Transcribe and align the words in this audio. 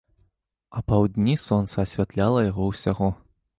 Апаўдні 0.79 1.35
сонца 1.45 1.75
асвятляла 1.85 2.39
яго 2.51 2.63
ўсяго. 2.73 3.15